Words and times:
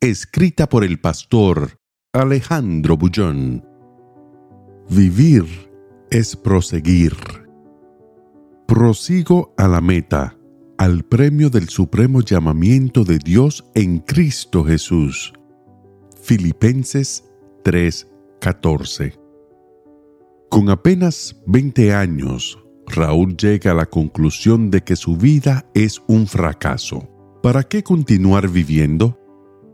Escrita 0.00 0.68
por 0.68 0.84
el 0.84 1.00
pastor 1.00 1.80
Alejandro 2.12 2.96
Bullón. 2.96 3.66
Vivir 4.88 5.44
es 6.12 6.36
proseguir. 6.36 7.16
Prosigo 8.68 9.54
a 9.56 9.66
la 9.66 9.80
meta, 9.80 10.38
al 10.78 11.02
premio 11.02 11.50
del 11.50 11.68
supremo 11.68 12.20
llamamiento 12.20 13.02
de 13.02 13.18
Dios 13.18 13.68
en 13.74 13.98
Cristo 13.98 14.62
Jesús. 14.62 15.32
Filipenses 16.22 17.24
3:14. 17.64 19.18
Con 20.48 20.70
apenas 20.70 21.42
20 21.48 21.92
años, 21.92 22.56
Raúl 22.86 23.36
llega 23.36 23.72
a 23.72 23.74
la 23.74 23.86
conclusión 23.86 24.70
de 24.70 24.84
que 24.84 24.94
su 24.94 25.16
vida 25.16 25.68
es 25.74 26.00
un 26.06 26.28
fracaso. 26.28 27.08
¿Para 27.42 27.64
qué 27.64 27.82
continuar 27.82 28.48
viviendo? 28.48 29.18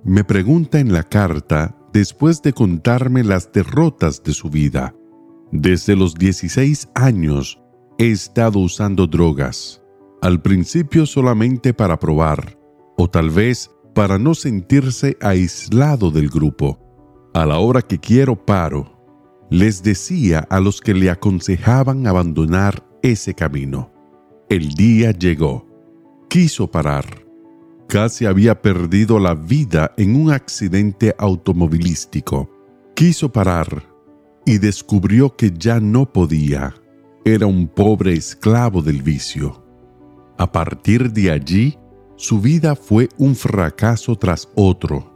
Me 0.04 0.22
pregunta 0.22 0.80
en 0.80 0.92
la 0.92 1.02
carta 1.02 1.78
después 1.94 2.42
de 2.42 2.52
contarme 2.52 3.24
las 3.24 3.50
derrotas 3.52 4.22
de 4.22 4.34
su 4.34 4.50
vida. 4.50 4.94
Desde 5.50 5.96
los 5.96 6.14
16 6.14 6.90
años 6.94 7.58
he 7.96 8.10
estado 8.10 8.58
usando 8.58 9.06
drogas, 9.06 9.82
al 10.20 10.42
principio 10.42 11.06
solamente 11.06 11.72
para 11.72 11.98
probar, 11.98 12.58
o 12.98 13.08
tal 13.08 13.30
vez 13.30 13.70
para 13.94 14.18
no 14.18 14.34
sentirse 14.34 15.16
aislado 15.22 16.10
del 16.10 16.28
grupo. 16.28 16.78
A 17.32 17.46
la 17.46 17.58
hora 17.58 17.80
que 17.80 17.98
quiero 17.98 18.36
paro. 18.36 18.92
Les 19.50 19.82
decía 19.82 20.40
a 20.50 20.60
los 20.60 20.80
que 20.82 20.92
le 20.92 21.10
aconsejaban 21.10 22.06
abandonar 22.06 22.86
ese 23.02 23.34
camino. 23.34 23.90
El 24.50 24.74
día 24.74 25.12
llegó. 25.12 25.66
Quiso 26.28 26.70
parar. 26.70 27.23
Casi 27.88 28.26
había 28.26 28.60
perdido 28.60 29.18
la 29.18 29.34
vida 29.34 29.92
en 29.96 30.16
un 30.16 30.32
accidente 30.32 31.14
automovilístico. 31.18 32.50
Quiso 32.94 33.30
parar 33.30 33.84
y 34.46 34.58
descubrió 34.58 35.36
que 35.36 35.52
ya 35.56 35.80
no 35.80 36.12
podía. 36.12 36.74
Era 37.24 37.46
un 37.46 37.68
pobre 37.68 38.14
esclavo 38.14 38.82
del 38.82 39.02
vicio. 39.02 39.64
A 40.38 40.50
partir 40.50 41.12
de 41.12 41.30
allí, 41.30 41.78
su 42.16 42.40
vida 42.40 42.74
fue 42.74 43.08
un 43.18 43.34
fracaso 43.34 44.16
tras 44.16 44.48
otro. 44.54 45.12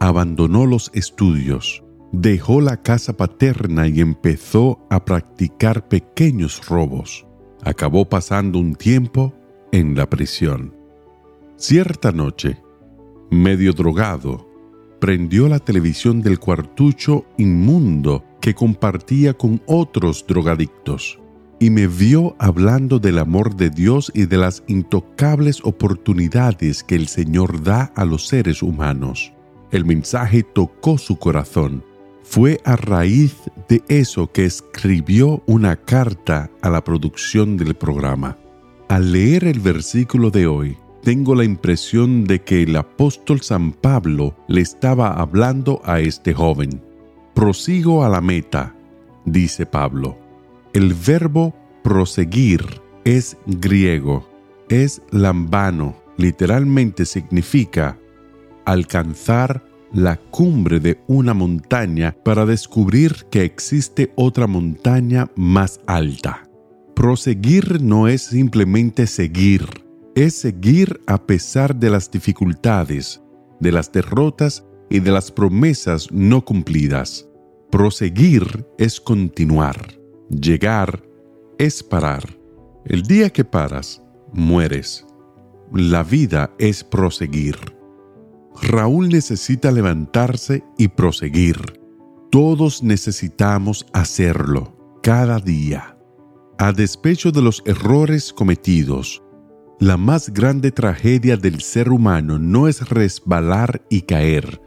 Abandonó 0.00 0.66
los 0.66 0.90
estudios, 0.94 1.82
dejó 2.12 2.60
la 2.60 2.82
casa 2.82 3.16
paterna 3.16 3.88
y 3.88 4.00
empezó 4.00 4.86
a 4.90 5.04
practicar 5.04 5.88
pequeños 5.88 6.66
robos. 6.68 7.26
Acabó 7.64 8.08
pasando 8.08 8.58
un 8.58 8.74
tiempo 8.74 9.34
en 9.72 9.96
la 9.96 10.08
prisión. 10.08 10.74
Cierta 11.58 12.12
noche, 12.12 12.58
medio 13.30 13.72
drogado, 13.72 14.46
prendió 15.00 15.48
la 15.48 15.58
televisión 15.58 16.20
del 16.20 16.38
cuartucho 16.38 17.24
inmundo 17.38 18.22
que 18.42 18.54
compartía 18.54 19.32
con 19.32 19.62
otros 19.66 20.26
drogadictos 20.28 21.18
y 21.58 21.70
me 21.70 21.86
vio 21.86 22.36
hablando 22.38 22.98
del 22.98 23.18
amor 23.18 23.56
de 23.56 23.70
Dios 23.70 24.12
y 24.14 24.26
de 24.26 24.36
las 24.36 24.64
intocables 24.66 25.60
oportunidades 25.64 26.84
que 26.84 26.94
el 26.94 27.08
Señor 27.08 27.62
da 27.62 27.90
a 27.96 28.04
los 28.04 28.26
seres 28.26 28.62
humanos. 28.62 29.32
El 29.70 29.86
mensaje 29.86 30.42
tocó 30.42 30.98
su 30.98 31.18
corazón. 31.18 31.82
Fue 32.22 32.60
a 32.66 32.76
raíz 32.76 33.34
de 33.66 33.82
eso 33.88 34.30
que 34.30 34.44
escribió 34.44 35.42
una 35.46 35.76
carta 35.76 36.50
a 36.60 36.68
la 36.68 36.84
producción 36.84 37.56
del 37.56 37.74
programa. 37.74 38.36
Al 38.88 39.12
leer 39.12 39.44
el 39.44 39.60
versículo 39.60 40.30
de 40.30 40.46
hoy, 40.46 40.76
tengo 41.06 41.36
la 41.36 41.44
impresión 41.44 42.24
de 42.24 42.42
que 42.42 42.64
el 42.64 42.74
apóstol 42.74 43.40
San 43.40 43.70
Pablo 43.70 44.34
le 44.48 44.60
estaba 44.60 45.12
hablando 45.12 45.80
a 45.84 46.00
este 46.00 46.34
joven. 46.34 46.82
Prosigo 47.32 48.04
a 48.04 48.08
la 48.08 48.20
meta, 48.20 48.74
dice 49.24 49.66
Pablo. 49.66 50.18
El 50.72 50.94
verbo 50.94 51.54
proseguir 51.84 52.82
es 53.04 53.36
griego, 53.46 54.28
es 54.68 55.00
lambano, 55.12 55.94
literalmente 56.16 57.04
significa 57.04 57.96
alcanzar 58.64 59.64
la 59.92 60.16
cumbre 60.16 60.80
de 60.80 61.00
una 61.06 61.34
montaña 61.34 62.16
para 62.24 62.46
descubrir 62.46 63.26
que 63.30 63.44
existe 63.44 64.12
otra 64.16 64.48
montaña 64.48 65.30
más 65.36 65.78
alta. 65.86 66.48
Proseguir 66.96 67.80
no 67.80 68.08
es 68.08 68.22
simplemente 68.22 69.06
seguir, 69.06 69.85
es 70.16 70.34
seguir 70.34 70.98
a 71.06 71.26
pesar 71.26 71.76
de 71.76 71.90
las 71.90 72.10
dificultades, 72.10 73.22
de 73.60 73.70
las 73.70 73.92
derrotas 73.92 74.64
y 74.88 74.98
de 75.00 75.12
las 75.12 75.30
promesas 75.30 76.10
no 76.10 76.42
cumplidas. 76.42 77.28
Proseguir 77.70 78.66
es 78.78 78.98
continuar. 78.98 79.76
Llegar 80.30 81.02
es 81.58 81.82
parar. 81.82 82.24
El 82.86 83.02
día 83.02 83.28
que 83.28 83.44
paras, 83.44 84.02
mueres. 84.32 85.06
La 85.70 86.02
vida 86.02 86.50
es 86.58 86.82
proseguir. 86.82 87.56
Raúl 88.62 89.10
necesita 89.10 89.70
levantarse 89.70 90.64
y 90.78 90.88
proseguir. 90.88 91.58
Todos 92.30 92.82
necesitamos 92.82 93.84
hacerlo, 93.92 94.98
cada 95.02 95.40
día. 95.40 95.98
A 96.58 96.72
despecho 96.72 97.32
de 97.32 97.42
los 97.42 97.62
errores 97.66 98.32
cometidos, 98.32 99.22
la 99.78 99.98
más 99.98 100.30
grande 100.30 100.72
tragedia 100.72 101.36
del 101.36 101.60
ser 101.60 101.90
humano 101.90 102.38
no 102.38 102.66
es 102.66 102.88
resbalar 102.88 103.82
y 103.90 104.02
caer, 104.02 104.62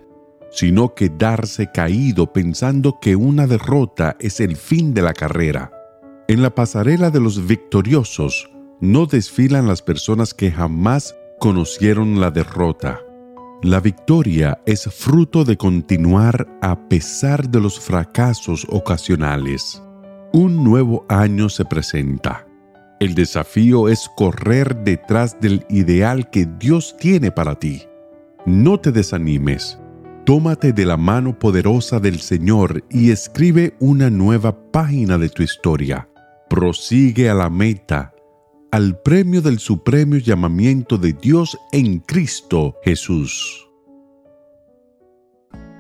sino 0.52 0.94
quedarse 0.94 1.72
caído 1.72 2.32
pensando 2.32 3.00
que 3.02 3.16
una 3.16 3.48
derrota 3.48 4.18
es 4.20 4.40
el 4.40 4.56
fin 4.56 4.94
de 4.94 5.02
la 5.02 5.14
carrera. 5.14 5.72
En 6.28 6.44
la 6.44 6.54
pasarela 6.54 7.10
de 7.10 7.20
los 7.20 7.48
victoriosos 7.48 8.52
no 8.82 9.08
desfilan 9.08 9.68
las 9.68 9.82
personas 9.82 10.36
que 10.36 10.52
jamás 10.52 11.16
conocieron 11.40 12.20
la 12.20 12.30
derrota. 12.30 13.00
La 13.64 13.80
victoria 13.80 14.62
es 14.68 14.84
fruto 14.84 15.44
de 15.44 15.58
continuar 15.58 16.48
a 16.62 16.88
pesar 16.88 17.50
de 17.50 17.60
los 17.60 17.80
fracasos 17.80 18.66
ocasionales. 18.70 19.82
Un 20.34 20.64
nuevo 20.64 21.06
año 21.10 21.50
se 21.50 21.66
presenta 21.66 22.49
el 23.00 23.16
desafío 23.16 23.88
es 23.88 24.10
correr 24.16 24.76
detrás 24.84 25.40
del 25.40 25.66
ideal 25.70 26.30
que 26.30 26.46
Dios 26.60 26.98
tiene 26.98 27.32
para 27.32 27.56
ti. 27.56 27.84
No 28.46 28.80
te 28.80 28.92
desanimes. 28.92 29.80
Tómate 30.26 30.74
de 30.74 30.86
la 30.86 30.98
mano 30.98 31.38
poderosa 31.40 32.00
del 32.00 32.20
Señor 32.20 32.84
y 32.90 33.12
escribe 33.12 33.74
una 33.80 34.10
nueva 34.10 34.72
página 34.72 35.18
de 35.18 35.30
tu 35.30 35.44
historia. 35.44 36.10
Prosigue 36.50 37.30
a 37.30 37.34
la 37.34 37.50
meta, 37.50 38.14
al 38.72 39.00
premio 39.02 39.42
del 39.42 39.60
supremo 39.60 40.18
llamamiento 40.18 40.98
de 40.98 41.14
Dios 41.14 41.58
en 41.72 42.00
Cristo 42.00 42.76
Jesús. 42.84 43.68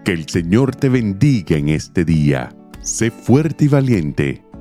Que 0.05 0.13
el 0.13 0.27
Señor 0.29 0.75
te 0.75 0.87
bendiga 0.87 1.57
en 1.57 1.69
este 1.69 2.05
día. 2.05 2.49
Sé 2.81 3.11
fuerte 3.11 3.65
y 3.65 3.67
valiente 3.67 4.48